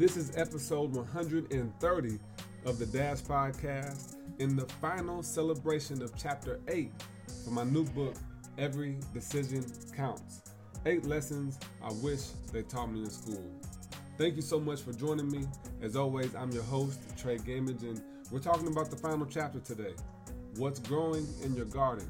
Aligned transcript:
This 0.00 0.16
is 0.16 0.34
episode 0.34 0.94
130 0.94 2.18
of 2.64 2.78
the 2.78 2.86
Dash 2.86 3.20
Podcast 3.20 4.16
in 4.38 4.56
the 4.56 4.64
final 4.80 5.22
celebration 5.22 6.00
of 6.00 6.16
chapter 6.16 6.58
8 6.68 6.90
for 7.44 7.50
my 7.50 7.64
new 7.64 7.84
book, 7.84 8.14
Every 8.56 8.96
Decision 9.12 9.62
Counts. 9.94 10.54
Eight 10.86 11.04
lessons 11.04 11.58
I 11.82 11.92
wish 12.02 12.28
they 12.50 12.62
taught 12.62 12.90
me 12.90 13.00
in 13.00 13.10
school. 13.10 13.44
Thank 14.16 14.36
you 14.36 14.40
so 14.40 14.58
much 14.58 14.80
for 14.80 14.94
joining 14.94 15.30
me. 15.30 15.44
As 15.82 15.96
always, 15.96 16.34
I'm 16.34 16.50
your 16.50 16.62
host, 16.62 16.98
Tre' 17.18 17.36
Gammage, 17.36 17.82
and 17.82 18.00
we're 18.30 18.38
talking 18.38 18.68
about 18.68 18.88
the 18.88 18.96
final 18.96 19.26
chapter 19.26 19.60
today 19.60 19.92
What's 20.56 20.78
Growing 20.80 21.28
in 21.44 21.54
Your 21.54 21.66
Garden. 21.66 22.08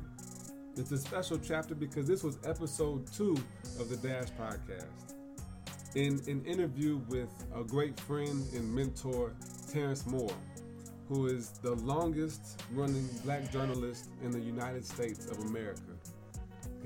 It's 0.77 0.93
a 0.93 0.99
special 0.99 1.39
chapter 1.39 1.75
because 1.75 2.07
this 2.07 2.23
was 2.23 2.39
episode 2.45 3.13
two 3.13 3.37
of 3.81 3.89
the 3.89 3.97
Dash 3.97 4.29
Podcast. 4.41 5.20
In 5.97 6.21
an 6.29 6.45
interview 6.45 7.01
with 7.09 7.31
a 7.53 7.65
great 7.65 7.99
friend 7.99 8.47
and 8.55 8.73
mentor, 8.73 9.33
Terrence 9.73 10.07
Moore, 10.07 10.37
who 11.09 11.27
is 11.27 11.51
the 11.63 11.75
longest 11.75 12.63
running 12.73 13.09
black 13.25 13.51
journalist 13.51 14.11
in 14.23 14.31
the 14.31 14.39
United 14.39 14.85
States 14.85 15.27
of 15.27 15.39
America. 15.47 15.81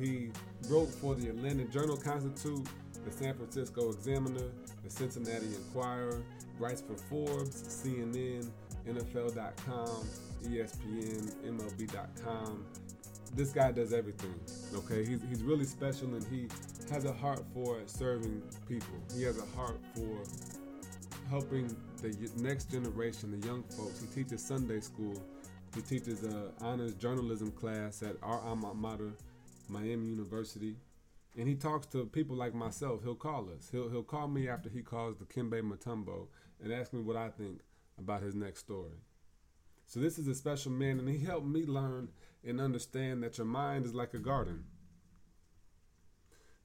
He 0.01 0.31
wrote 0.71 0.89
for 0.89 1.15
the 1.15 1.29
Atlanta 1.29 1.65
Journal 1.65 1.99
Constitute, 1.99 2.67
the 3.05 3.13
San 3.13 3.35
Francisco 3.35 3.91
Examiner, 3.91 4.49
the 4.83 4.89
Cincinnati 4.91 5.49
Enquirer, 5.55 6.23
writes 6.59 6.81
for 6.81 6.97
Forbes, 6.97 7.63
CNN, 7.63 8.49
NFL.com, 8.89 10.09
ESPN, 10.45 11.35
MLB.com. 11.47 12.65
This 13.35 13.53
guy 13.53 13.71
does 13.71 13.93
everything. 13.93 14.35
Okay, 14.75 15.05
he's, 15.05 15.21
he's 15.29 15.43
really 15.43 15.65
special 15.65 16.15
and 16.15 16.25
he 16.29 16.49
has 16.91 17.05
a 17.05 17.13
heart 17.13 17.43
for 17.53 17.81
serving 17.87 18.43
people. 18.69 18.95
He 19.17 19.23
has 19.25 19.39
a 19.39 19.57
heart 19.57 19.81
for 19.95 20.25
helping 21.31 21.75
the 22.03 22.31
next 22.37 22.71
generation, 22.71 23.39
the 23.39 23.47
young 23.47 23.63
folks. 23.63 24.01
He 24.01 24.07
teaches 24.07 24.45
Sunday 24.45 24.81
school. 24.81 25.21
He 25.75 25.81
teaches 25.81 26.23
a 26.25 26.53
honors 26.61 26.95
journalism 26.95 27.51
class 27.51 28.03
at 28.03 28.17
our 28.23 28.41
alma 28.41 28.75
mater, 28.75 29.13
Miami 29.69 30.07
University. 30.09 30.77
And 31.37 31.49
he 31.49 31.55
talks 31.55 31.87
to 31.89 32.07
people 32.07 32.37
like 32.37 32.55
myself. 32.55 33.03
He'll 33.03 33.15
call 33.15 33.49
us. 33.57 33.69
He'll 33.73 33.89
he'll 33.89 34.05
call 34.05 34.29
me 34.29 34.49
after 34.49 34.69
he 34.69 34.83
calls 34.83 35.17
Dikembe 35.17 35.63
Mutombo 35.63 36.29
and 36.63 36.73
ask 36.73 36.93
me 36.93 37.01
what 37.01 37.17
I 37.17 37.29
think 37.29 37.61
about 37.99 38.23
his 38.23 38.35
next 38.35 38.61
story. 38.61 39.01
So 39.87 40.01
this 40.01 40.19
is 40.19 40.29
a 40.29 40.35
special 40.35 40.73
man, 40.73 40.99
and 40.99 41.09
he 41.09 41.19
helped 41.19 41.47
me 41.47 41.67
learn 41.67 42.09
and 42.45 42.61
understand 42.61 43.23
that 43.23 43.39
your 43.39 43.47
mind 43.47 43.85
is 43.85 43.95
like 43.95 44.15
a 44.15 44.19
garden. 44.19 44.65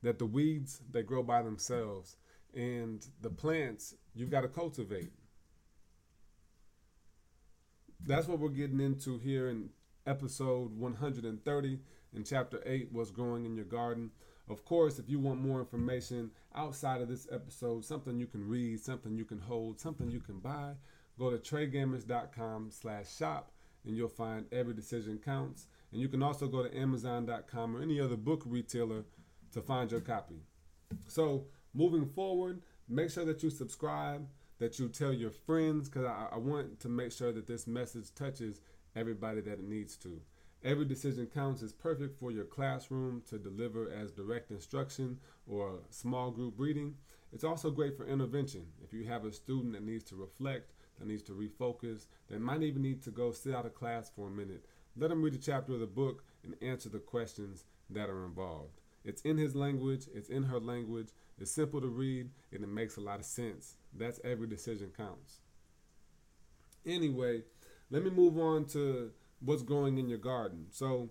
That 0.02 0.20
the 0.20 0.26
weeds 0.26 0.82
they 0.90 1.04
grow 1.04 1.24
by 1.24 1.42
themselves, 1.42 2.16
and 2.54 3.06
the 3.22 3.30
plants 3.30 3.96
you've 4.14 4.32
got 4.32 4.42
to 4.42 4.48
cultivate. 4.48 5.12
That's 8.06 8.28
what 8.28 8.40
we're 8.40 8.50
getting 8.50 8.80
into 8.80 9.20
here 9.20 9.50
in 9.50 9.70
episode 10.08 10.78
130 10.78 11.80
in 12.14 12.24
chapter 12.24 12.62
8 12.66 12.90
What's 12.92 13.12
Growing 13.12 13.46
in 13.46 13.56
Your 13.56 13.66
Garden. 13.66 14.12
Of 14.50 14.66
course, 14.66 14.98
if 14.98 15.10
you 15.10 15.20
want 15.20 15.42
more 15.42 15.60
information 15.60 16.32
outside 16.56 17.02
of 17.02 17.08
this 17.08 17.28
episode, 17.32 17.86
something 17.86 18.18
you 18.18 18.26
can 18.26 18.48
read, 18.48 18.80
something 18.80 19.16
you 19.16 19.26
can 19.26 19.40
hold, 19.40 19.80
something 19.80 20.10
you 20.10 20.22
can 20.22 20.40
buy, 20.40 20.74
go 21.20 21.30
to 21.30 21.38
treygamage.com 21.38 22.72
slash 22.72 23.16
shop 23.16 23.52
and 23.86 23.96
you'll 23.96 24.10
find 24.10 24.46
every 24.52 24.74
decision 24.74 25.20
counts. 25.24 25.68
And 25.92 26.02
you 26.02 26.08
can 26.08 26.24
also 26.24 26.48
go 26.48 26.64
to 26.64 26.78
amazon.com 26.78 27.76
or 27.76 27.82
any 27.82 28.00
other 28.00 28.18
book 28.18 28.44
retailer 28.46 29.04
to 29.54 29.62
find 29.62 29.92
your 29.92 30.02
copy. 30.02 30.42
So 31.08 31.46
moving 31.74 32.06
forward, 32.06 32.62
make 32.88 33.12
sure 33.12 33.26
that 33.26 33.44
you 33.44 33.50
subscribe, 33.50 34.28
that 34.60 34.80
you 34.80 34.90
tell 34.90 35.14
your 35.14 35.32
friends, 35.32 35.90
because 35.90 36.06
I, 36.06 36.28
I 36.34 36.38
want 36.38 36.80
to 36.82 36.90
make 36.90 37.12
sure 37.12 37.32
that 37.32 37.48
this 37.48 37.68
message 37.68 38.14
touches 38.14 38.62
everybody 38.96 39.42
that 39.42 39.54
it 39.54 39.68
needs 39.68 39.96
to. 39.98 40.20
Every 40.64 40.84
decision 40.84 41.26
counts 41.28 41.62
is 41.62 41.72
perfect 41.72 42.20
for 42.20 42.32
your 42.32 42.44
classroom 42.44 43.22
to 43.30 43.38
deliver 43.38 43.90
as 43.90 44.12
direct 44.12 44.52
instruction 44.52 45.20
or 45.48 45.80
small 45.90 46.32
group 46.32 46.56
reading. 46.58 46.96
It's 47.32 47.46
also 47.46 47.72
great 47.72 47.96
for 47.96 48.06
intervention. 48.06 48.66
If 48.84 48.92
you 48.92 49.06
have 49.06 49.24
a 49.24 49.32
student 49.32 49.74
that 49.74 49.84
needs 49.84 50.04
to 50.06 50.16
reflect, 50.16 50.74
that 50.98 51.08
needs 51.08 51.24
to 51.24 51.32
refocus, 51.32 52.08
that 52.28 52.42
might 52.42 52.62
even 52.62 52.82
need 52.82 53.02
to 53.04 53.12
go 53.12 53.32
sit 53.32 53.56
out 53.56 53.66
of 53.66 53.74
class 53.74 54.12
for 54.14 54.28
a 54.28 54.32
minute, 54.32 54.66
let 54.98 55.10
them 55.10 55.22
read 55.22 55.36
a 55.36 55.38
chapter 55.38 55.74
of 55.74 55.80
the 55.80 55.88
book 55.88 56.26
and 56.44 56.56
answer 56.62 56.90
the 56.90 57.00
questions 57.00 57.64
that 57.90 58.10
are 58.10 58.26
involved. 58.26 58.79
It's 59.04 59.22
in 59.22 59.38
his 59.38 59.56
language, 59.56 60.08
it's 60.14 60.30
in 60.30 60.44
her 60.44 60.60
language, 60.60 61.10
it's 61.40 61.52
simple 61.52 61.82
to 61.82 61.88
read, 61.88 62.30
and 62.52 62.64
it 62.64 62.70
makes 62.70 62.98
a 62.98 63.02
lot 63.02 63.20
of 63.20 63.26
sense. 63.26 63.76
That's 63.94 64.20
every 64.24 64.48
decision 64.48 64.92
counts. 64.96 65.40
Anyway, 66.86 67.44
let 67.90 68.04
me 68.04 68.10
move 68.10 68.38
on 68.38 68.66
to 68.66 69.12
what's 69.40 69.64
growing 69.64 69.98
in 69.98 70.10
your 70.10 70.18
garden. 70.18 70.68
So, 70.70 71.10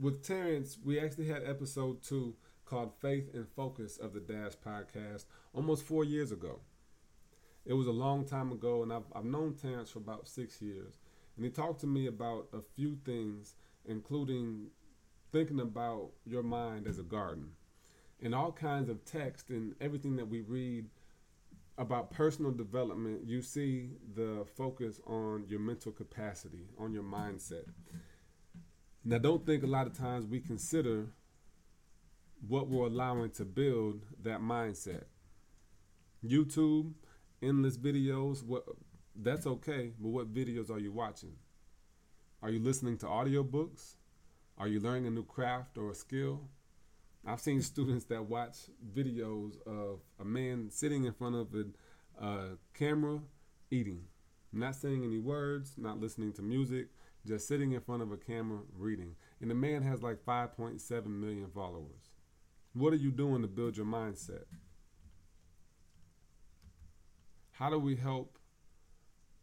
with 0.00 0.26
Terrence, 0.26 0.76
we 0.84 0.98
actually 0.98 1.28
had 1.28 1.42
episode 1.44 2.02
two 2.02 2.34
called 2.64 2.92
Faith 3.00 3.32
and 3.34 3.46
Focus 3.48 3.96
of 3.96 4.12
the 4.12 4.20
Dash 4.20 4.52
podcast 4.66 5.26
almost 5.52 5.84
four 5.84 6.04
years 6.04 6.32
ago. 6.32 6.60
It 7.64 7.74
was 7.74 7.86
a 7.86 7.92
long 7.92 8.24
time 8.24 8.52
ago, 8.52 8.82
and 8.82 8.92
I've, 8.92 9.04
I've 9.14 9.24
known 9.24 9.54
Terrence 9.54 9.90
for 9.90 9.98
about 9.98 10.28
six 10.28 10.60
years. 10.60 10.94
And 11.36 11.44
he 11.44 11.50
talked 11.50 11.80
to 11.80 11.86
me 11.86 12.06
about 12.06 12.48
a 12.52 12.60
few 12.60 12.98
things, 13.04 13.54
including 13.86 14.66
thinking 15.34 15.58
about 15.58 16.10
your 16.24 16.44
mind 16.44 16.86
as 16.86 17.00
a 17.00 17.02
garden. 17.02 17.48
And 18.22 18.32
all 18.34 18.52
kinds 18.52 18.88
of 18.88 19.04
text 19.04 19.50
and 19.50 19.74
everything 19.80 20.14
that 20.16 20.28
we 20.28 20.42
read 20.42 20.86
about 21.76 22.12
personal 22.12 22.52
development, 22.52 23.22
you 23.26 23.42
see 23.42 23.90
the 24.14 24.46
focus 24.56 25.00
on 25.04 25.44
your 25.48 25.58
mental 25.58 25.90
capacity, 25.90 26.68
on 26.78 26.92
your 26.92 27.02
mindset. 27.02 27.64
Now, 29.04 29.18
don't 29.18 29.44
think 29.44 29.64
a 29.64 29.66
lot 29.66 29.88
of 29.88 29.98
times 29.98 30.24
we 30.24 30.38
consider 30.38 31.08
what 32.46 32.68
we're 32.68 32.86
allowing 32.86 33.30
to 33.32 33.44
build 33.44 34.06
that 34.22 34.40
mindset. 34.40 35.02
YouTube, 36.24 36.92
endless 37.42 37.76
videos, 37.76 38.44
what 38.44 38.64
that's 39.16 39.48
okay, 39.48 39.90
but 39.98 40.08
what 40.08 40.32
videos 40.32 40.70
are 40.70 40.78
you 40.78 40.92
watching? 40.92 41.34
Are 42.40 42.50
you 42.50 42.60
listening 42.60 42.98
to 42.98 43.06
audiobooks? 43.06 43.96
Are 44.56 44.68
you 44.68 44.80
learning 44.80 45.06
a 45.06 45.10
new 45.10 45.24
craft 45.24 45.78
or 45.78 45.90
a 45.90 45.94
skill? 45.94 46.42
I've 47.26 47.40
seen 47.40 47.56
mm-hmm. 47.56 47.62
students 47.62 48.04
that 48.06 48.26
watch 48.26 48.56
videos 48.94 49.54
of 49.66 50.00
a 50.20 50.24
man 50.24 50.70
sitting 50.70 51.04
in 51.04 51.12
front 51.12 51.36
of 51.36 51.48
a, 51.54 52.24
a 52.24 52.48
camera 52.74 53.20
eating, 53.70 54.02
not 54.52 54.76
saying 54.76 55.02
any 55.04 55.18
words, 55.18 55.74
not 55.76 56.00
listening 56.00 56.32
to 56.34 56.42
music, 56.42 56.88
just 57.26 57.48
sitting 57.48 57.72
in 57.72 57.80
front 57.80 58.02
of 58.02 58.12
a 58.12 58.16
camera 58.16 58.60
reading. 58.76 59.16
And 59.40 59.50
the 59.50 59.54
man 59.54 59.82
has 59.82 60.02
like 60.02 60.24
5.7 60.24 61.06
million 61.06 61.48
followers. 61.52 62.10
What 62.74 62.92
are 62.92 62.96
you 62.96 63.10
doing 63.10 63.42
to 63.42 63.48
build 63.48 63.76
your 63.76 63.86
mindset? 63.86 64.44
How 67.52 67.70
do 67.70 67.78
we 67.78 67.96
help 67.96 68.38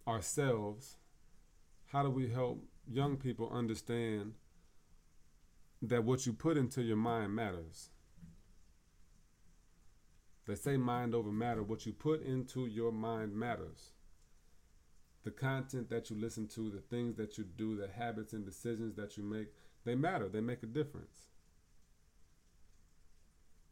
ourselves? 0.08 0.98
How 1.88 2.04
do 2.04 2.10
we 2.10 2.30
help 2.30 2.64
young 2.88 3.18
people 3.18 3.50
understand 3.52 4.34
that 5.82 6.04
what 6.04 6.26
you 6.26 6.34
put 6.34 6.58
into 6.58 6.82
your 6.82 6.98
mind 6.98 7.36
matters. 7.36 7.90
They 10.48 10.56
say 10.56 10.78
mind 10.78 11.16
over 11.16 11.32
matter. 11.32 11.64
What 11.64 11.86
you 11.86 11.94
put 11.94 12.24
into 12.24 12.68
your 12.68 12.92
mind 12.92 13.36
matters. 13.36 13.92
The 15.24 15.32
content 15.32 15.90
that 15.90 16.10
you 16.10 16.16
listen 16.16 16.48
to, 16.50 16.70
the 16.70 16.82
things 16.82 17.16
that 17.18 17.38
you 17.38 17.44
do, 17.44 17.76
the 17.76 17.88
habits 17.88 18.34
and 18.34 18.46
decisions 18.46 18.96
that 18.96 19.18
you 19.18 19.24
make, 19.24 19.48
they 19.86 19.96
matter. 19.96 20.28
They 20.28 20.42
make 20.42 20.64
a 20.64 20.68
difference. 20.68 21.28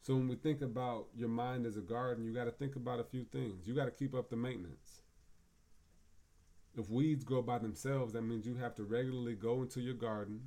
So 0.02 0.14
when 0.14 0.28
we 0.28 0.36
think 0.36 0.62
about 0.62 1.08
your 1.14 1.28
mind 1.28 1.66
as 1.66 1.76
a 1.76 1.82
garden, 1.82 2.24
you 2.24 2.32
got 2.32 2.44
to 2.44 2.50
think 2.50 2.76
about 2.76 3.00
a 3.00 3.04
few 3.04 3.24
things. 3.24 3.66
You 3.66 3.74
got 3.74 3.84
to 3.84 3.90
keep 3.90 4.14
up 4.14 4.30
the 4.30 4.36
maintenance. 4.36 5.02
If 6.76 6.88
weeds 6.88 7.24
grow 7.24 7.42
by 7.42 7.58
themselves, 7.58 8.12
that 8.14 8.22
means 8.22 8.46
you 8.46 8.54
have 8.54 8.74
to 8.76 8.84
regularly 8.84 9.34
go 9.34 9.60
into 9.60 9.80
your 9.80 9.94
garden 9.94 10.40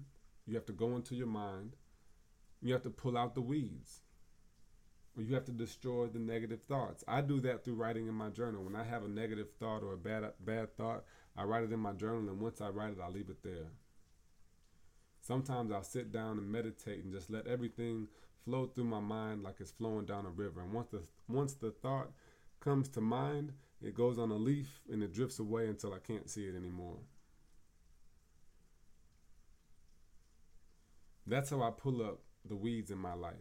you 0.45 0.55
have 0.55 0.65
to 0.65 0.73
go 0.73 0.95
into 0.95 1.15
your 1.15 1.27
mind. 1.27 1.75
You 2.61 2.73
have 2.73 2.83
to 2.83 2.89
pull 2.89 3.17
out 3.17 3.35
the 3.35 3.41
weeds. 3.41 4.01
Or 5.15 5.23
you 5.23 5.35
have 5.35 5.45
to 5.45 5.51
destroy 5.51 6.07
the 6.07 6.19
negative 6.19 6.63
thoughts. 6.63 7.03
I 7.07 7.21
do 7.21 7.39
that 7.41 7.63
through 7.63 7.75
writing 7.75 8.07
in 8.07 8.15
my 8.15 8.29
journal. 8.29 8.63
When 8.63 8.75
I 8.75 8.83
have 8.83 9.03
a 9.03 9.07
negative 9.07 9.49
thought 9.59 9.83
or 9.83 9.93
a 9.93 9.97
bad 9.97 10.23
bad 10.39 10.75
thought, 10.75 11.03
I 11.37 11.43
write 11.43 11.63
it 11.63 11.71
in 11.71 11.79
my 11.79 11.93
journal 11.93 12.29
and 12.29 12.39
once 12.39 12.61
I 12.61 12.69
write 12.69 12.93
it, 12.93 12.99
I 13.03 13.09
leave 13.09 13.29
it 13.29 13.43
there. 13.43 13.71
Sometimes 15.21 15.71
I'll 15.71 15.83
sit 15.83 16.11
down 16.11 16.37
and 16.37 16.51
meditate 16.51 17.03
and 17.03 17.13
just 17.13 17.29
let 17.29 17.47
everything 17.47 18.07
flow 18.43 18.65
through 18.65 18.85
my 18.85 18.99
mind 18.99 19.43
like 19.43 19.55
it's 19.59 19.71
flowing 19.71 20.05
down 20.05 20.25
a 20.25 20.29
river. 20.29 20.61
And 20.61 20.73
once 20.73 20.89
the 20.89 21.03
once 21.29 21.53
the 21.53 21.71
thought 21.71 22.11
comes 22.59 22.89
to 22.89 23.01
mind, 23.01 23.53
it 23.81 23.95
goes 23.95 24.17
on 24.17 24.31
a 24.31 24.35
leaf 24.35 24.81
and 24.91 25.03
it 25.03 25.13
drifts 25.13 25.39
away 25.39 25.67
until 25.67 25.93
I 25.93 25.99
can't 25.99 26.29
see 26.29 26.45
it 26.45 26.55
anymore. 26.55 26.97
That's 31.25 31.49
how 31.49 31.61
I 31.61 31.71
pull 31.71 32.01
up 32.03 32.19
the 32.45 32.55
weeds 32.55 32.91
in 32.91 32.97
my 32.97 33.13
life. 33.13 33.35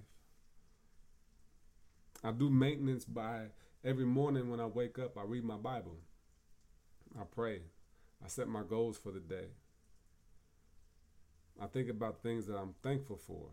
I 2.25 2.31
do 2.31 2.49
maintenance 2.51 3.05
by 3.05 3.49
Every 3.85 4.05
morning 4.05 4.49
when 4.49 4.61
I 4.61 4.67
wake 4.67 4.99
up, 5.01 5.19
I 5.19 5.25
read 5.25 5.43
my 5.43 5.57
Bible. 5.57 5.97
I 7.19 7.25
pray. 7.25 7.63
I 8.25 8.29
set 8.29 8.47
my 8.47 8.63
goals 8.63 8.97
for 8.97 9.11
the 9.11 9.19
day. 9.19 9.47
I 11.61 11.67
think 11.67 11.89
about 11.89 12.23
things 12.23 12.47
that 12.47 12.57
I'm 12.57 12.75
thankful 12.83 13.17
for. 13.17 13.49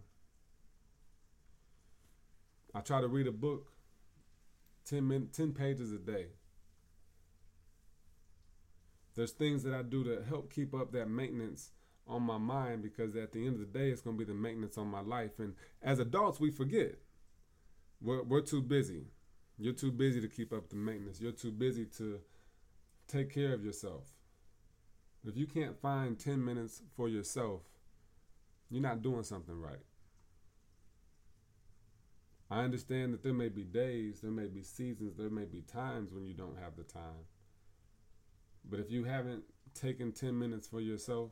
I 2.75 2.81
try 2.81 3.01
to 3.01 3.07
read 3.07 3.25
a 3.25 3.31
book 3.31 3.71
10, 4.85 5.07
min- 5.07 5.29
10 5.33 5.53
pages 5.53 5.91
a 5.91 5.97
day. 5.97 6.27
There's 9.15 9.31
things 9.31 9.63
that 9.63 9.73
I 9.73 9.81
do 9.81 10.03
to 10.03 10.23
help 10.23 10.53
keep 10.53 10.75
up 10.75 10.91
that 10.91 11.09
maintenance 11.09 11.71
on 12.09 12.23
my 12.23 12.37
mind 12.37 12.81
because 12.81 13.15
at 13.15 13.31
the 13.31 13.45
end 13.45 13.55
of 13.55 13.59
the 13.59 13.79
day, 13.79 13.89
it's 13.89 14.01
going 14.01 14.17
to 14.17 14.25
be 14.25 14.29
the 14.29 14.37
maintenance 14.37 14.77
on 14.77 14.87
my 14.87 15.01
life. 15.01 15.39
And 15.39 15.53
as 15.81 15.99
adults, 15.99 16.39
we 16.39 16.51
forget. 16.51 16.95
We're, 18.01 18.23
we're 18.23 18.41
too 18.41 18.61
busy. 18.61 19.05
You're 19.57 19.73
too 19.73 19.91
busy 19.91 20.19
to 20.19 20.27
keep 20.27 20.51
up 20.51 20.69
the 20.69 20.75
maintenance. 20.75 21.21
You're 21.21 21.31
too 21.31 21.51
busy 21.51 21.85
to 21.97 22.19
take 23.07 23.33
care 23.33 23.53
of 23.53 23.63
yourself. 23.63 24.05
If 25.25 25.37
you 25.37 25.45
can't 25.45 25.79
find 25.79 26.17
10 26.17 26.43
minutes 26.43 26.81
for 26.95 27.09
yourself, 27.09 27.61
you're 28.69 28.81
not 28.81 29.01
doing 29.01 29.23
something 29.23 29.59
right. 29.59 29.83
I 32.49 32.61
understand 32.63 33.13
that 33.13 33.21
there 33.21 33.33
may 33.33 33.49
be 33.49 33.63
days, 33.63 34.21
there 34.21 34.31
may 34.31 34.47
be 34.47 34.63
seasons, 34.63 35.15
there 35.15 35.29
may 35.29 35.45
be 35.45 35.61
times 35.61 36.11
when 36.11 36.25
you 36.25 36.33
don't 36.33 36.57
have 36.57 36.75
the 36.75 36.83
time. 36.83 37.27
But 38.67 38.79
if 38.79 38.89
you 38.89 39.03
haven't 39.03 39.43
taken 39.75 40.11
10 40.11 40.37
minutes 40.37 40.67
for 40.67 40.81
yourself 40.81 41.31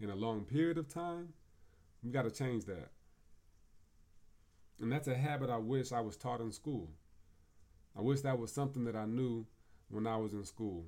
in 0.00 0.10
a 0.10 0.14
long 0.14 0.44
period 0.44 0.78
of 0.78 0.88
time, 0.88 1.32
we 2.02 2.10
got 2.10 2.22
to 2.22 2.30
change 2.30 2.64
that. 2.66 2.90
And 4.80 4.92
that's 4.92 5.08
a 5.08 5.16
habit 5.16 5.50
I 5.50 5.56
wish 5.56 5.92
I 5.92 6.00
was 6.00 6.16
taught 6.16 6.40
in 6.40 6.52
school. 6.52 6.88
I 7.96 8.00
wish 8.00 8.20
that 8.20 8.38
was 8.38 8.52
something 8.52 8.84
that 8.84 8.94
I 8.94 9.06
knew 9.06 9.44
when 9.88 10.06
I 10.06 10.16
was 10.16 10.34
in 10.34 10.44
school. 10.44 10.86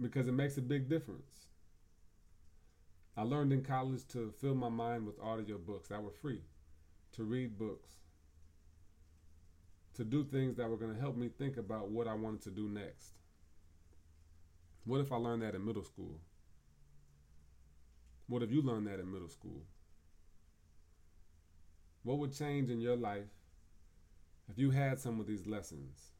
Because 0.00 0.28
it 0.28 0.32
makes 0.32 0.58
a 0.58 0.62
big 0.62 0.88
difference. 0.88 1.46
I 3.16 3.22
learned 3.22 3.52
in 3.52 3.62
college 3.62 4.06
to 4.08 4.32
fill 4.40 4.54
my 4.54 4.68
mind 4.68 5.06
with 5.06 5.18
audio 5.20 5.58
books 5.58 5.88
that 5.88 6.02
were 6.02 6.12
free, 6.12 6.42
to 7.12 7.24
read 7.24 7.58
books, 7.58 7.94
to 9.94 10.04
do 10.04 10.22
things 10.22 10.56
that 10.56 10.68
were 10.68 10.76
going 10.76 10.94
to 10.94 11.00
help 11.00 11.16
me 11.16 11.28
think 11.28 11.56
about 11.56 11.90
what 11.90 12.06
I 12.06 12.14
wanted 12.14 12.42
to 12.42 12.50
do 12.50 12.68
next. 12.68 13.14
What 14.88 15.02
if 15.02 15.12
I 15.12 15.16
learned 15.16 15.42
that 15.42 15.54
in 15.54 15.66
middle 15.66 15.84
school? 15.84 16.18
What 18.26 18.42
if 18.42 18.50
you 18.50 18.62
learned 18.62 18.86
that 18.86 18.98
in 18.98 19.12
middle 19.12 19.28
school? 19.28 19.66
What 22.04 22.16
would 22.16 22.32
change 22.32 22.70
in 22.70 22.80
your 22.80 22.96
life 22.96 23.28
if 24.48 24.56
you 24.56 24.70
had 24.70 24.98
some 24.98 25.20
of 25.20 25.26
these 25.26 25.46
lessons? 25.46 26.12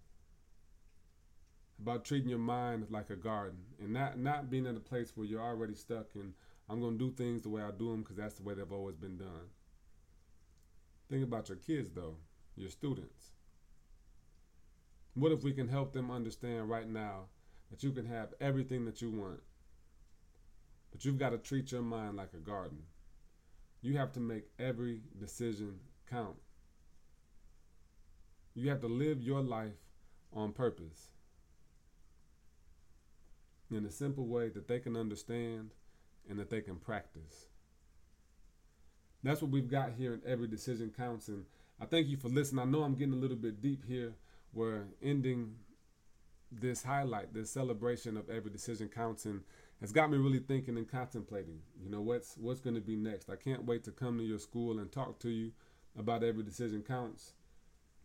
About 1.80 2.04
treating 2.04 2.28
your 2.28 2.38
mind 2.38 2.88
like 2.90 3.08
a 3.08 3.16
garden 3.16 3.60
and 3.80 3.94
not, 3.94 4.18
not 4.18 4.50
being 4.50 4.66
in 4.66 4.76
a 4.76 4.80
place 4.80 5.12
where 5.14 5.26
you're 5.26 5.40
already 5.40 5.74
stuck 5.74 6.08
and 6.14 6.34
I'm 6.68 6.78
going 6.78 6.98
to 6.98 7.06
do 7.06 7.14
things 7.16 7.40
the 7.40 7.48
way 7.48 7.62
I 7.62 7.70
do 7.70 7.90
them 7.90 8.02
because 8.02 8.16
that's 8.16 8.34
the 8.34 8.42
way 8.42 8.52
they've 8.52 8.70
always 8.70 8.96
been 8.96 9.16
done. 9.16 9.48
Think 11.08 11.24
about 11.24 11.48
your 11.48 11.56
kids, 11.56 11.90
though, 11.92 12.16
your 12.54 12.68
students. 12.68 13.30
What 15.14 15.32
if 15.32 15.42
we 15.42 15.54
can 15.54 15.68
help 15.68 15.94
them 15.94 16.10
understand 16.10 16.68
right 16.68 16.86
now 16.86 17.28
that 17.70 17.82
you 17.82 17.92
can 17.92 18.06
have 18.06 18.34
everything 18.40 18.84
that 18.86 19.02
you 19.02 19.10
want, 19.10 19.40
but 20.90 21.04
you've 21.04 21.18
got 21.18 21.30
to 21.30 21.38
treat 21.38 21.72
your 21.72 21.82
mind 21.82 22.16
like 22.16 22.32
a 22.34 22.38
garden? 22.38 22.78
You 23.80 23.96
have 23.96 24.12
to 24.12 24.20
make 24.20 24.44
every 24.58 25.02
decision 25.18 25.78
count. 26.10 26.36
You 28.54 28.70
have 28.70 28.80
to 28.80 28.88
live 28.88 29.22
your 29.22 29.40
life 29.40 29.76
on 30.32 30.52
purpose 30.52 31.08
in 33.70 33.84
a 33.84 33.90
simple 33.90 34.26
way 34.26 34.48
that 34.48 34.66
they 34.66 34.80
can 34.80 34.96
understand 34.96 35.70
and 36.28 36.38
that 36.38 36.50
they 36.50 36.60
can 36.60 36.76
practice. 36.76 37.46
That's 39.22 39.42
what 39.42 39.50
we've 39.50 39.70
got 39.70 39.92
here 39.96 40.14
in 40.14 40.22
Every 40.26 40.46
Decision 40.48 40.92
Counts. 40.96 41.28
And 41.28 41.44
I 41.80 41.86
thank 41.86 42.08
you 42.08 42.16
for 42.16 42.28
listening. 42.28 42.62
I 42.62 42.70
know 42.70 42.82
I'm 42.82 42.94
getting 42.94 43.14
a 43.14 43.18
little 43.18 43.36
bit 43.36 43.60
deep 43.60 43.84
here. 43.86 44.12
We're 44.52 44.84
ending 45.02 45.56
this 46.50 46.82
highlight, 46.82 47.34
this 47.34 47.50
celebration 47.50 48.16
of 48.16 48.28
Every 48.30 48.50
Decision 48.50 48.88
Counts. 48.88 49.26
It's 49.80 49.92
got 49.92 50.10
me 50.10 50.18
really 50.18 50.40
thinking 50.40 50.76
and 50.76 50.90
contemplating, 50.90 51.60
you 51.82 51.90
know, 51.90 52.00
what's 52.00 52.36
what's 52.36 52.60
going 52.60 52.74
to 52.74 52.80
be 52.80 52.96
next. 52.96 53.30
I 53.30 53.36
can't 53.36 53.64
wait 53.64 53.84
to 53.84 53.90
come 53.92 54.18
to 54.18 54.24
your 54.24 54.38
school 54.38 54.78
and 54.78 54.90
talk 54.90 55.18
to 55.20 55.28
you 55.28 55.52
about 55.98 56.24
Every 56.24 56.42
Decision 56.42 56.82
Counts. 56.82 57.32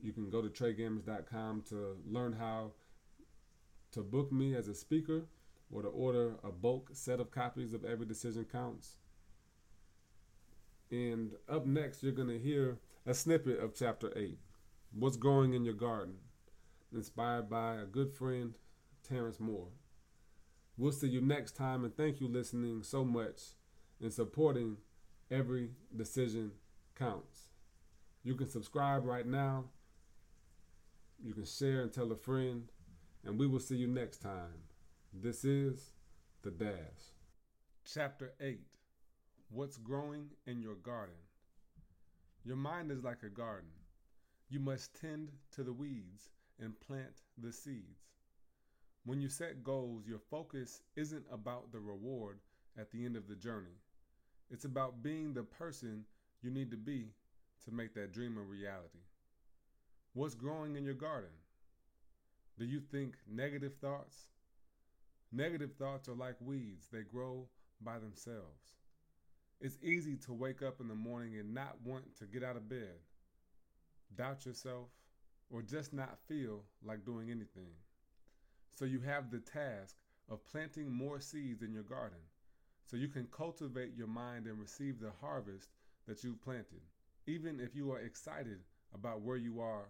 You 0.02 0.12
can 0.12 0.30
go 0.30 0.42
to 0.42 0.50
TreyGamers.com 0.50 1.64
to 1.70 1.98
learn 2.06 2.34
how 2.34 2.72
to 3.92 4.02
book 4.02 4.32
me 4.32 4.56
as 4.56 4.68
a 4.68 4.74
speaker 4.74 5.26
or 5.72 5.82
to 5.82 5.88
order 5.88 6.36
a 6.44 6.52
bulk 6.52 6.90
set 6.94 7.20
of 7.20 7.32
copies 7.32 7.74
of 7.74 7.86
Every 7.86 8.06
Decision 8.06 8.46
Counts. 8.46 8.98
And 10.92 11.32
up 11.50 11.66
next, 11.66 12.04
you're 12.04 12.12
going 12.12 12.28
to 12.28 12.38
hear 12.38 12.78
a 13.06 13.14
snippet 13.14 13.60
of 13.60 13.74
Chapter 13.74 14.12
8 14.16 14.38
What's 14.94 15.18
Growing 15.18 15.54
in 15.54 15.66
Your 15.66 15.74
Garden, 15.74 16.16
inspired 16.94 17.50
by 17.50 17.76
a 17.76 17.86
good 17.86 18.12
friend, 18.12 18.54
Terrence 19.08 19.40
Moore. 19.40 19.70
We'll 20.78 20.92
see 20.92 21.08
you 21.08 21.22
next 21.22 21.56
time, 21.56 21.84
and 21.84 21.96
thank 21.96 22.20
you 22.20 22.28
listening 22.28 22.84
so 22.84 23.04
much 23.04 23.42
and 24.02 24.12
supporting 24.12 24.78
Every 25.30 25.70
Decision 25.96 26.52
Counts. 26.96 27.50
You 28.24 28.36
can 28.36 28.48
subscribe 28.48 29.06
right 29.06 29.26
now. 29.26 29.66
You 31.24 31.34
can 31.34 31.46
share 31.46 31.82
and 31.82 31.92
tell 31.92 32.12
a 32.12 32.16
friend, 32.16 32.72
and 33.26 33.40
we 33.40 33.48
will 33.48 33.60
see 33.60 33.76
you 33.76 33.88
next 33.88 34.18
time. 34.20 34.64
This 35.14 35.46
is 35.46 35.92
The 36.42 36.52
Dash. 36.52 37.14
Chapter 37.86 38.34
8 38.40 38.60
What's 39.50 39.78
Growing 39.78 40.30
in 40.48 40.62
Your 40.62 40.76
Garden? 40.76 41.16
Your 42.44 42.56
mind 42.56 42.92
is 42.92 43.04
like 43.04 43.24
a 43.24 43.30
garden. 43.30 43.70
You 44.50 44.60
must 44.60 45.00
tend 45.00 45.32
to 45.52 45.64
the 45.64 45.74
weeds 45.74 46.30
and 46.60 46.80
plant 46.80 47.22
the 47.38 47.52
seeds. 47.52 48.04
When 49.06 49.20
you 49.20 49.30
set 49.30 49.64
goals, 49.64 50.08
your 50.08 50.20
focus 50.20 50.82
isn't 50.96 51.26
about 51.32 51.72
the 51.72 51.80
reward 51.80 52.40
at 52.78 52.92
the 52.92 53.06
end 53.06 53.16
of 53.16 53.28
the 53.28 53.36
journey. 53.36 53.78
It's 54.50 54.66
about 54.66 55.04
being 55.04 55.34
the 55.34 55.44
person 55.44 56.06
you 56.42 56.52
need 56.52 56.72
to 56.72 56.78
be 56.78 57.08
to 57.66 57.72
make 57.72 57.94
that 57.96 58.14
dream 58.14 58.38
a 58.38 58.42
reality. 58.42 59.00
What's 60.14 60.36
growing 60.36 60.76
in 60.76 60.86
your 60.86 60.94
garden? 60.94 61.32
Do 62.58 62.66
you 62.66 62.80
think 62.80 63.16
negative 63.28 63.74
thoughts? 63.82 64.28
Negative 65.32 65.72
thoughts 65.80 66.08
are 66.08 66.14
like 66.14 66.36
weeds, 66.40 66.88
they 66.92 67.02
grow 67.02 67.48
by 67.82 67.98
themselves. 67.98 68.74
It's 69.60 69.80
easy 69.82 70.18
to 70.18 70.34
wake 70.34 70.62
up 70.62 70.80
in 70.80 70.88
the 70.88 70.96
morning 70.96 71.38
and 71.40 71.54
not 71.54 71.78
want 71.84 72.16
to 72.20 72.26
get 72.26 72.44
out 72.44 72.56
of 72.56 72.70
bed, 72.70 73.00
doubt 74.16 74.46
yourself, 74.46 74.90
or 75.54 75.62
just 75.62 75.94
not 75.94 76.18
feel 76.28 76.64
like 76.84 77.06
doing 77.06 77.30
anything. 77.30 77.72
So 78.74 78.86
you 78.86 79.00
have 79.02 79.30
the 79.30 79.40
task 79.40 79.96
of 80.30 80.44
planting 80.46 80.92
more 80.92 81.22
seeds 81.22 81.62
in 81.62 81.72
your 81.72 81.84
garden 81.84 82.18
so 82.88 82.98
you 82.98 83.08
can 83.08 83.28
cultivate 83.32 83.96
your 83.96 84.08
mind 84.08 84.48
and 84.48 84.60
receive 84.60 85.00
the 85.00 85.12
harvest 85.22 85.70
that 86.08 86.24
you've 86.24 86.42
planted. 86.42 86.82
Even 87.28 87.60
if 87.60 87.76
you 87.76 87.92
are 87.92 88.00
excited 88.00 88.60
about 88.96 89.22
where 89.22 89.38
you 89.38 89.62
are, 89.62 89.90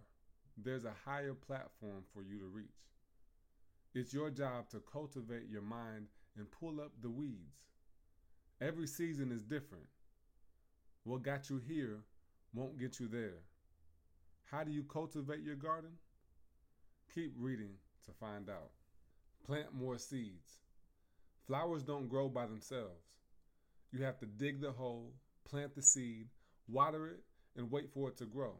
there's 0.62 0.84
a 0.84 0.94
higher 1.04 1.34
platform 1.34 2.04
for 2.12 2.22
you 2.22 2.38
to 2.38 2.44
reach. 2.44 2.66
It's 3.94 4.12
your 4.12 4.30
job 4.30 4.68
to 4.68 4.82
cultivate 4.92 5.48
your 5.50 5.62
mind 5.62 6.08
and 6.36 6.46
pull 6.50 6.80
up 6.80 6.92
the 7.00 7.10
weeds. 7.10 7.62
Every 8.60 8.86
season 8.86 9.32
is 9.32 9.42
different. 9.42 9.86
What 11.04 11.22
got 11.22 11.48
you 11.48 11.60
here 11.66 12.00
won't 12.52 12.78
get 12.78 13.00
you 13.00 13.08
there. 13.08 13.40
How 14.50 14.64
do 14.64 14.70
you 14.70 14.84
cultivate 14.84 15.42
your 15.42 15.56
garden? 15.56 15.90
Keep 17.14 17.34
reading 17.38 17.74
to 18.06 18.12
find 18.12 18.48
out. 18.48 18.70
Plant 19.46 19.74
more 19.74 19.98
seeds. 19.98 20.60
Flowers 21.46 21.82
don't 21.82 22.08
grow 22.08 22.28
by 22.28 22.46
themselves. 22.46 23.04
You 23.92 24.02
have 24.04 24.18
to 24.20 24.26
dig 24.26 24.60
the 24.60 24.72
hole, 24.72 25.12
plant 25.48 25.74
the 25.74 25.82
seed, 25.82 26.28
water 26.68 27.06
it, 27.08 27.20
and 27.56 27.70
wait 27.70 27.90
for 27.92 28.08
it 28.08 28.16
to 28.18 28.24
grow. 28.24 28.56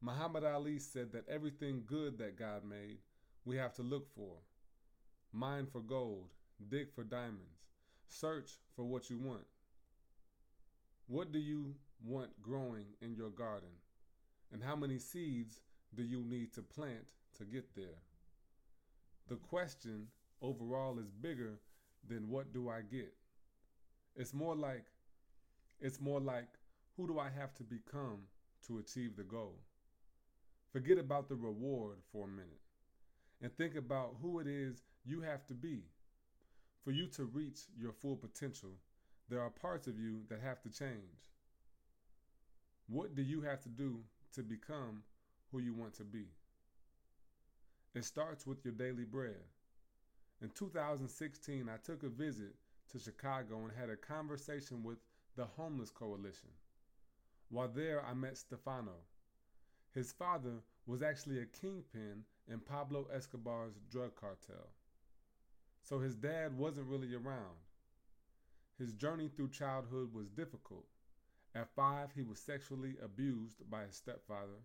Muhammad 0.00 0.44
Ali 0.44 0.78
said 0.78 1.12
that 1.12 1.28
everything 1.28 1.82
good 1.86 2.18
that 2.18 2.38
God 2.38 2.64
made 2.64 2.98
we 3.44 3.56
have 3.56 3.74
to 3.74 3.82
look 3.82 4.08
for. 4.14 4.36
Mine 5.32 5.66
for 5.66 5.80
gold, 5.80 6.32
dig 6.68 6.92
for 6.94 7.04
diamonds, 7.04 7.64
search 8.06 8.52
for 8.76 8.84
what 8.84 9.10
you 9.10 9.18
want. 9.18 9.46
What 11.06 11.32
do 11.32 11.38
you 11.38 11.74
want 12.02 12.40
growing 12.40 12.86
in 13.02 13.14
your 13.14 13.30
garden? 13.30 13.68
And 14.54 14.62
how 14.62 14.76
many 14.76 15.00
seeds 15.00 15.60
do 15.96 16.04
you 16.04 16.22
need 16.22 16.54
to 16.54 16.62
plant 16.62 17.04
to 17.38 17.44
get 17.44 17.74
there? 17.74 17.98
The 19.28 19.34
question 19.34 20.06
overall 20.40 21.00
is 21.00 21.10
bigger 21.10 21.58
than 22.08 22.28
what 22.28 22.52
do 22.52 22.68
I 22.68 22.82
get? 22.82 23.12
It's 24.14 24.32
more 24.32 24.54
like 24.54 24.84
it's 25.80 26.00
more 26.00 26.20
like 26.20 26.46
who 26.96 27.08
do 27.08 27.18
I 27.18 27.30
have 27.36 27.52
to 27.54 27.64
become 27.64 28.20
to 28.68 28.78
achieve 28.78 29.16
the 29.16 29.24
goal. 29.24 29.56
Forget 30.72 30.98
about 30.98 31.28
the 31.28 31.34
reward 31.34 31.98
for 32.12 32.26
a 32.26 32.28
minute 32.28 32.60
and 33.42 33.52
think 33.56 33.74
about 33.74 34.14
who 34.22 34.38
it 34.38 34.46
is 34.46 34.84
you 35.04 35.20
have 35.20 35.44
to 35.46 35.54
be. 35.54 35.80
For 36.84 36.92
you 36.92 37.08
to 37.08 37.24
reach 37.24 37.62
your 37.76 37.92
full 37.92 38.14
potential, 38.14 38.70
there 39.28 39.40
are 39.40 39.50
parts 39.50 39.88
of 39.88 39.98
you 39.98 40.20
that 40.28 40.40
have 40.40 40.62
to 40.62 40.68
change. 40.68 41.32
What 42.86 43.16
do 43.16 43.22
you 43.22 43.40
have 43.40 43.60
to 43.62 43.68
do 43.68 44.04
to 44.34 44.42
become 44.42 45.02
who 45.50 45.60
you 45.60 45.74
want 45.74 45.94
to 45.94 46.04
be? 46.04 46.26
It 47.94 48.04
starts 48.04 48.46
with 48.46 48.64
your 48.64 48.74
daily 48.74 49.04
bread. 49.04 49.44
In 50.42 50.50
2016, 50.50 51.68
I 51.68 51.76
took 51.84 52.02
a 52.02 52.08
visit 52.08 52.54
to 52.90 52.98
Chicago 52.98 53.64
and 53.64 53.72
had 53.72 53.90
a 53.90 53.96
conversation 53.96 54.82
with 54.82 54.98
the 55.36 55.44
Homeless 55.44 55.90
Coalition. 55.90 56.50
While 57.50 57.68
there, 57.68 58.04
I 58.04 58.14
met 58.14 58.36
Stefano. 58.36 58.96
His 59.94 60.12
father 60.12 60.62
was 60.86 61.02
actually 61.02 61.40
a 61.40 61.46
kingpin 61.46 62.24
in 62.48 62.58
Pablo 62.58 63.06
Escobar's 63.14 63.74
drug 63.90 64.16
cartel. 64.16 64.68
So 65.82 66.00
his 66.00 66.14
dad 66.16 66.56
wasn't 66.56 66.88
really 66.88 67.14
around. 67.14 67.58
His 68.78 68.92
journey 68.92 69.28
through 69.28 69.50
childhood 69.50 70.12
was 70.12 70.28
difficult. 70.28 70.86
At 71.54 71.74
five, 71.74 72.10
he 72.12 72.22
was 72.22 72.40
sexually 72.40 72.96
abused 73.02 73.70
by 73.70 73.84
his 73.84 73.96
stepfather. 73.96 74.62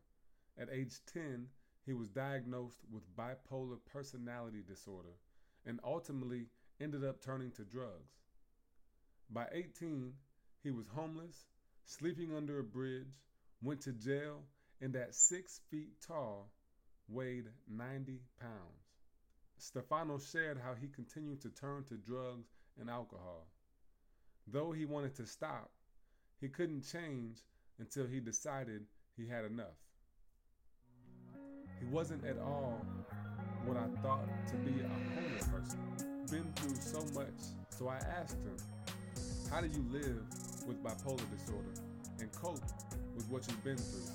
At 0.57 0.69
age 0.71 0.99
10, 1.13 1.47
he 1.85 1.93
was 1.93 2.09
diagnosed 2.09 2.79
with 2.91 3.15
bipolar 3.15 3.77
personality 3.85 4.63
disorder 4.67 5.15
and 5.65 5.79
ultimately 5.83 6.47
ended 6.81 7.03
up 7.03 7.21
turning 7.21 7.51
to 7.51 7.63
drugs. 7.63 8.17
By 9.29 9.47
18, 9.51 10.13
he 10.63 10.71
was 10.71 10.87
homeless, 10.87 11.45
sleeping 11.85 12.35
under 12.35 12.59
a 12.59 12.63
bridge, 12.63 13.21
went 13.61 13.81
to 13.81 13.91
jail, 13.91 14.43
and 14.81 14.95
at 14.95 15.13
six 15.13 15.61
feet 15.69 16.01
tall, 16.01 16.51
weighed 17.07 17.49
90 17.67 18.19
pounds. 18.39 18.89
Stefano 19.57 20.17
shared 20.17 20.57
how 20.57 20.73
he 20.73 20.87
continued 20.87 21.41
to 21.41 21.49
turn 21.49 21.83
to 21.83 21.95
drugs 21.97 22.47
and 22.79 22.89
alcohol. 22.89 23.47
Though 24.47 24.71
he 24.71 24.85
wanted 24.85 25.15
to 25.15 25.27
stop, 25.27 25.69
he 26.39 26.47
couldn't 26.47 26.81
change 26.81 27.39
until 27.79 28.07
he 28.07 28.19
decided 28.19 28.83
he 29.17 29.27
had 29.27 29.45
enough. 29.45 29.77
He 31.79 31.85
wasn't 31.85 32.25
at 32.25 32.37
all 32.37 32.81
what 33.65 33.77
I 33.77 33.87
thought 34.01 34.25
to 34.47 34.55
be 34.57 34.81
a 34.81 34.87
homeless 34.87 35.47
person. 35.47 35.79
Been 36.31 36.51
through 36.55 36.75
so 36.75 37.03
much, 37.13 37.39
so 37.69 37.87
I 37.87 37.97
asked 37.97 38.37
him, 38.43 38.57
How 39.51 39.61
do 39.61 39.67
you 39.67 39.85
live 39.91 40.21
with 40.67 40.81
bipolar 40.83 41.29
disorder 41.31 41.73
and 42.19 42.31
cope 42.31 42.61
with 43.15 43.27
what 43.29 43.47
you've 43.47 43.63
been 43.63 43.77
through? 43.77 44.13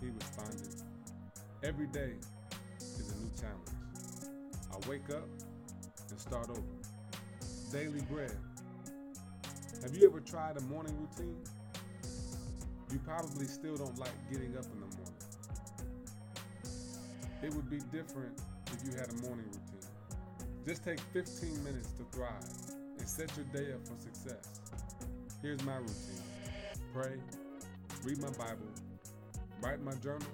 He 0.00 0.08
responded, 0.10 0.82
Every 1.62 1.86
day 1.88 2.14
is 2.78 3.12
a 3.12 3.16
new 3.16 3.30
challenge. 3.38 3.68
I 4.72 4.88
wake 4.88 5.10
up 5.10 5.28
and 6.10 6.20
start 6.20 6.48
over. 6.50 6.62
Daily 7.72 8.00
bread. 8.02 8.36
Have 9.82 9.96
you 9.96 10.06
ever 10.06 10.20
tried 10.20 10.58
a 10.58 10.60
morning 10.64 10.94
routine? 11.00 11.42
You 12.92 12.98
probably 12.98 13.46
still 13.46 13.76
don't 13.76 13.98
like 13.98 14.12
getting 14.30 14.54
up 14.58 14.66
in 14.66 14.80
the 14.80 14.96
morning. 14.96 15.14
It 17.42 17.54
would 17.54 17.70
be 17.70 17.78
different 17.90 18.38
if 18.66 18.84
you 18.84 18.90
had 18.98 19.08
a 19.08 19.14
morning 19.26 19.46
routine. 19.46 19.88
Just 20.66 20.84
take 20.84 21.00
15 21.14 21.64
minutes 21.64 21.88
to 21.92 22.04
thrive 22.12 22.44
and 22.98 23.08
set 23.08 23.34
your 23.36 23.46
day 23.46 23.72
up 23.72 23.80
for 23.88 23.96
success. 23.98 24.60
Here's 25.40 25.62
my 25.64 25.76
routine 25.76 26.22
pray, 26.92 27.16
read 28.04 28.18
my 28.18 28.30
Bible, 28.30 28.68
write 29.62 29.80
my 29.82 29.94
journal, 29.94 30.28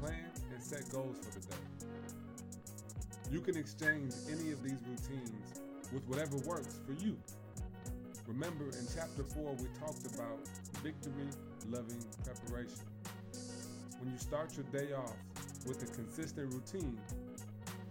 plan, 0.00 0.30
and 0.54 0.62
set 0.62 0.88
goals 0.90 1.18
for 1.18 1.38
the 1.38 1.46
day. 1.46 1.86
You 3.30 3.42
can 3.42 3.58
exchange 3.58 4.14
any 4.30 4.52
of 4.52 4.62
these 4.62 4.78
routines 4.88 5.60
with 5.92 6.02
whatever 6.08 6.38
works 6.38 6.80
for 6.86 6.92
you. 7.04 7.18
Remember, 8.26 8.64
in 8.64 8.86
chapter 8.94 9.22
4, 9.22 9.54
we 9.54 9.66
talked 9.78 10.06
about 10.14 10.38
victory 10.82 11.28
loving 11.68 12.04
preparation. 12.24 12.80
When 13.98 14.12
you 14.12 14.18
start 14.18 14.56
your 14.56 14.64
day 14.72 14.92
off 14.92 15.16
with 15.66 15.82
a 15.82 15.94
consistent 15.94 16.52
routine, 16.52 16.98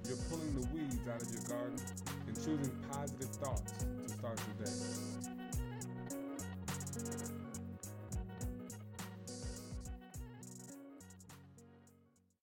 you're 0.07 0.17
pulling 0.29 0.59
the 0.59 0.67
weeds 0.73 1.07
out 1.13 1.21
of 1.21 1.31
your 1.31 1.43
garden 1.43 1.79
and 2.27 2.35
choosing 2.35 2.71
positive 2.91 3.29
thoughts 3.35 3.73
to 3.83 4.09
start 4.09 4.39
your 4.57 4.65
day. 4.65 5.38